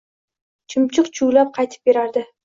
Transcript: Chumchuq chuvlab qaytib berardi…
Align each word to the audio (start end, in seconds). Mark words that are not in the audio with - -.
Chumchuq 0.73 1.11
chuvlab 1.19 1.51
qaytib 1.59 1.91
berardi… 1.91 2.25